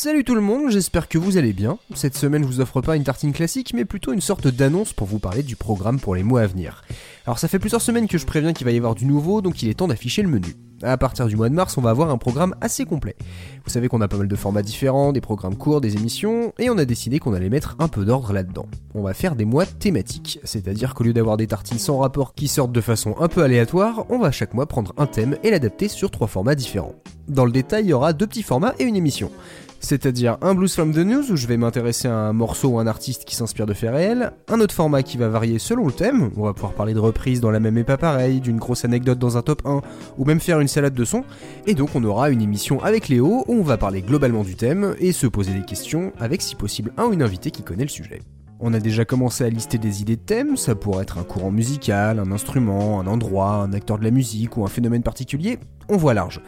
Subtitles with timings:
[0.00, 1.76] Salut tout le monde, j'espère que vous allez bien.
[1.92, 5.08] Cette semaine, je vous offre pas une tartine classique, mais plutôt une sorte d'annonce pour
[5.08, 6.84] vous parler du programme pour les mois à venir.
[7.28, 9.62] Alors ça fait plusieurs semaines que je préviens qu'il va y avoir du nouveau, donc
[9.62, 10.56] il est temps d'afficher le menu.
[10.82, 13.16] À partir du mois de mars, on va avoir un programme assez complet.
[13.66, 16.70] Vous savez qu'on a pas mal de formats différents, des programmes courts, des émissions, et
[16.70, 18.64] on a décidé qu'on allait mettre un peu d'ordre là-dedans.
[18.94, 22.48] On va faire des mois thématiques, c'est-à-dire qu'au lieu d'avoir des tartines sans rapport qui
[22.48, 25.88] sortent de façon un peu aléatoire, on va chaque mois prendre un thème et l'adapter
[25.88, 26.94] sur trois formats différents.
[27.28, 29.30] Dans le détail, il y aura deux petits formats et une émission
[29.80, 32.86] c'est-à-dire un Blues from the News où je vais m'intéresser à un morceau ou un
[32.86, 36.30] artiste qui s'inspire de faits réels, un autre format qui va varier selon le thème,
[36.36, 39.18] on va pouvoir parler de reprises dans la même et pas pareil, d'une grosse anecdote
[39.18, 39.80] dans un top 1,
[40.18, 41.24] ou même faire une salade de son,
[41.66, 44.94] et donc on aura une émission avec Léo où on va parler globalement du thème
[45.00, 47.88] et se poser des questions avec si possible un ou une invitée qui connaît le
[47.88, 48.20] sujet.
[48.60, 51.50] On a déjà commencé à lister des idées de thèmes, ça pourrait être un courant
[51.50, 55.58] musical, un instrument, un endroit, un acteur de la musique ou un phénomène particulier,
[55.88, 56.40] on voit large.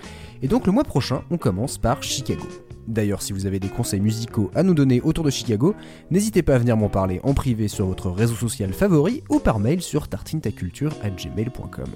[0.42, 2.46] Et donc le mois prochain, on commence par Chicago.
[2.88, 5.74] D'ailleurs, si vous avez des conseils musicaux à nous donner autour de Chicago,
[6.10, 9.58] n'hésitez pas à venir m'en parler en privé sur votre réseau social favori ou par
[9.58, 11.90] mail sur tartintaculture.gmail.com.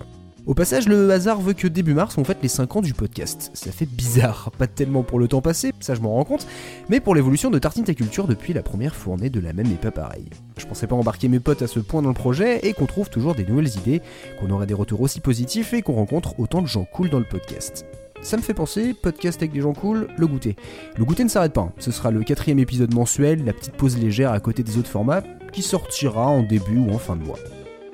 [0.47, 3.51] Au passage, le hasard veut que début mars on fête les 5 ans du podcast.
[3.55, 6.47] Ça fait bizarre, pas tellement pour le temps passé, ça je m'en rends compte,
[6.91, 9.77] mais pour l'évolution de Tartine Ta Culture depuis la première fournée de la même et
[9.77, 10.29] pas pareil.
[10.59, 13.09] Je pensais pas embarquer mes potes à ce point dans le projet et qu'on trouve
[13.09, 14.03] toujours des nouvelles idées,
[14.39, 17.25] qu'on aurait des retours aussi positifs et qu'on rencontre autant de gens cool dans le
[17.25, 17.87] podcast.
[18.25, 20.57] Ça me fait penser, podcast avec des gens cool, le goûter.
[20.97, 21.73] Le goûter ne s'arrête pas, hein.
[21.79, 25.23] ce sera le quatrième épisode mensuel, la petite pause légère à côté des autres formats,
[25.53, 27.39] qui sortira en début ou en fin de mois.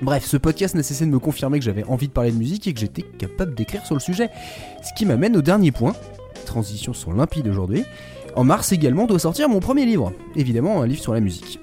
[0.01, 2.65] Bref, ce podcast n'a cessé de me confirmer que j'avais envie de parler de musique
[2.65, 4.29] et que j'étais capable d'écrire sur le sujet.
[4.81, 5.93] Ce qui m'amène au dernier point,
[6.45, 7.83] transition sont limpides aujourd'hui.
[8.37, 11.59] En mars également doit sortir mon premier livre, évidemment un livre sur la musique.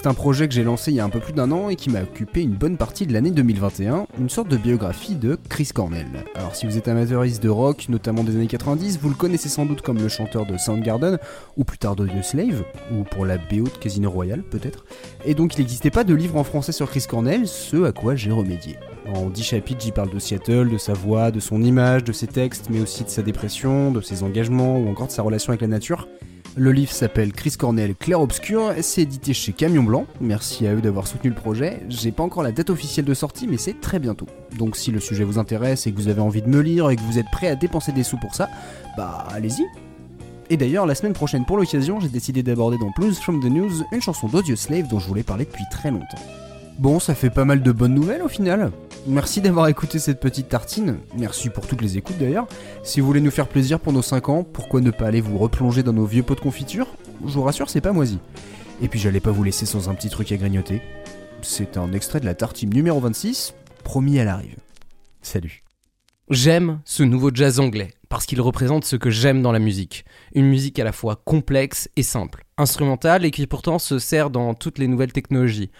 [0.00, 1.74] C'est un projet que j'ai lancé il y a un peu plus d'un an et
[1.74, 5.70] qui m'a occupé une bonne partie de l'année 2021, une sorte de biographie de Chris
[5.74, 6.06] Cornell.
[6.36, 9.66] Alors si vous êtes amateuriste de rock, notamment des années 90, vous le connaissez sans
[9.66, 11.18] doute comme le chanteur de Soundgarden,
[11.56, 14.84] ou plus tard de The Slave, ou pour la BO de Casino Royale peut-être.
[15.24, 18.14] Et donc il n'existait pas de livre en français sur Chris Cornell, ce à quoi
[18.14, 18.76] j'ai remédié.
[19.12, 22.28] En 10 chapitres, j'y parle de Seattle, de sa voix, de son image, de ses
[22.28, 25.62] textes, mais aussi de sa dépression, de ses engagements, ou encore de sa relation avec
[25.62, 26.06] la nature.
[26.58, 30.06] Le livre s'appelle Chris Cornell Clair Obscur, c'est édité chez Camion Blanc.
[30.20, 31.82] Merci à eux d'avoir soutenu le projet.
[31.88, 34.26] J'ai pas encore la date officielle de sortie, mais c'est très bientôt.
[34.58, 36.96] Donc si le sujet vous intéresse et que vous avez envie de me lire et
[36.96, 38.48] que vous êtes prêt à dépenser des sous pour ça,
[38.96, 39.66] bah allez-y.
[40.50, 43.84] Et d'ailleurs, la semaine prochaine, pour l'occasion, j'ai décidé d'aborder dans Blues from the News
[43.92, 46.18] une chanson d'Audio Slave dont je voulais parler depuis très longtemps.
[46.80, 48.72] Bon, ça fait pas mal de bonnes nouvelles au final.
[49.06, 50.98] Merci d'avoir écouté cette petite tartine.
[51.16, 52.46] Merci pour toutes les écoutes d'ailleurs.
[52.82, 55.38] Si vous voulez nous faire plaisir pour nos 5 ans, pourquoi ne pas aller vous
[55.38, 56.86] replonger dans nos vieux pots de confiture?
[57.24, 58.18] Je vous rassure, c'est pas moisi.
[58.82, 60.82] Et puis j'allais pas vous laisser sans un petit truc à grignoter.
[61.42, 64.58] C'est un extrait de la tartine numéro 26, promis à l'arrivée.
[65.22, 65.62] Salut.
[66.30, 70.04] J'aime ce nouveau jazz anglais parce qu'il représente ce que j'aime dans la musique.
[70.34, 74.52] Une musique à la fois complexe et simple, instrumentale et qui pourtant se sert dans
[74.54, 75.70] toutes les nouvelles technologies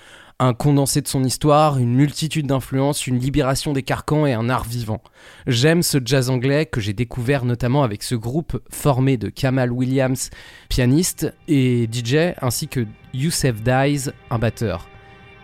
[0.41, 4.65] un condensé de son histoire, une multitude d'influences, une libération des carcans et un art
[4.65, 5.03] vivant.
[5.47, 10.31] J'aime ce jazz anglais que j'ai découvert notamment avec ce groupe formé de Kamal Williams,
[10.69, 14.89] pianiste et DJ, ainsi que Youssef Dies, un batteur.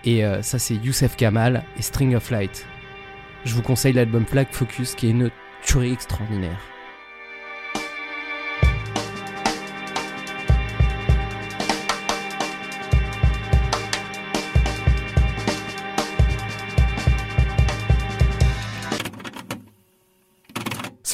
[0.05, 2.65] Et euh, ça c'est Youssef Kamal et String of Light.
[3.44, 5.31] Je vous conseille l'album Flag Focus qui est une
[5.62, 6.73] tuerie extraordinaire.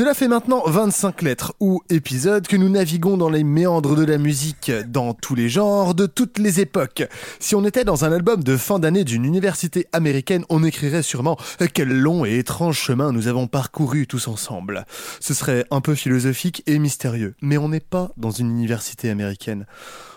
[0.01, 4.17] Cela fait maintenant 25 lettres ou épisodes que nous naviguons dans les méandres de la
[4.17, 7.03] musique, dans tous les genres, de toutes les époques.
[7.39, 11.37] Si on était dans un album de fin d'année d'une université américaine, on écrirait sûrement
[11.75, 14.87] quel long et étrange chemin nous avons parcouru tous ensemble.
[15.21, 19.67] Ce serait un peu philosophique et mystérieux, mais on n'est pas dans une université américaine.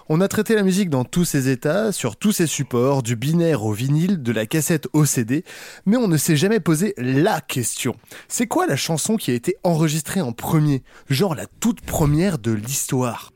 [0.09, 3.63] On a traité la musique dans tous ses états, sur tous ses supports, du binaire
[3.63, 5.45] au vinyle, de la cassette au CD,
[5.85, 7.95] mais on ne s'est jamais posé la question.
[8.27, 10.83] C'est quoi la chanson qui a été enregistrée en premier?
[11.09, 13.31] Genre la toute première de l'histoire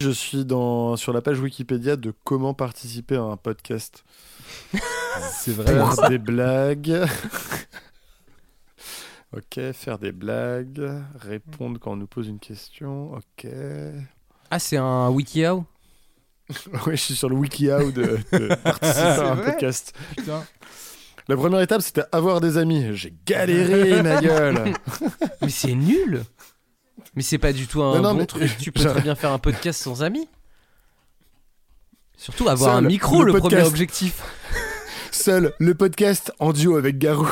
[0.00, 4.04] Je suis dans, sur la page Wikipédia de comment participer à un podcast.
[5.32, 5.74] C'est vrai.
[5.74, 7.04] Faire des blagues.
[9.36, 13.12] ok, faire des blagues, répondre quand on nous pose une question.
[13.12, 13.48] Ok.
[14.54, 15.64] Ah, c'est un WikiHow
[16.86, 19.94] Oui, je suis sur le WikiHow de, de participer à un podcast.
[21.26, 22.94] La première étape, c'était avoir des amis.
[22.94, 24.74] J'ai galéré, ma gueule.
[25.40, 26.24] Mais c'est nul
[27.16, 28.58] Mais c'est pas du tout un Non, non, bon mais- truc.
[28.58, 30.28] Tu peux très bien faire un podcast sans amis.
[32.18, 34.20] Surtout avoir un micro, le le, premier objectif.
[35.12, 37.26] Seul le podcast en duo avec Garou.